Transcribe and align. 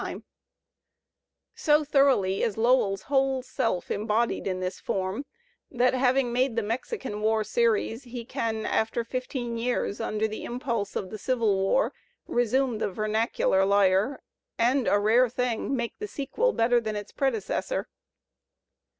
Digitized 0.01 0.13
by 0.13 0.13
Google 1.59 1.75
LOWELL 1.75 1.79
195 1.79 1.89
So 1.91 1.91
thoroughly 1.93 2.41
is 2.41 2.57
Lowell's 2.57 3.01
whole 3.03 3.41
self 3.43 3.91
embodied 3.91 4.47
in 4.47 4.59
this 4.59 4.79
form 4.79 5.25
that 5.69 5.93
having 5.93 6.33
made 6.33 6.55
the 6.55 6.63
Mexican 6.63 7.21
War 7.21 7.43
series, 7.43 8.05
he 8.05 8.25
can, 8.25 8.65
after 8.65 9.03
fifteen 9.03 9.59
years, 9.59 10.01
under 10.01 10.27
the 10.27 10.43
impulse 10.43 10.95
of 10.95 11.11
the 11.11 11.19
Civil 11.19 11.53
War, 11.55 11.93
resmne 12.27 12.79
the 12.79 12.89
vernacular 12.91 13.63
lyre, 13.63 14.23
and— 14.57 14.87
a 14.87 14.97
rare 14.97 15.29
thing— 15.29 15.75
make 15.75 15.93
the 15.99 16.07
sequel 16.07 16.51
better 16.51 16.81
than 16.81 16.95
its 16.95 17.11
predecessor. 17.11 17.87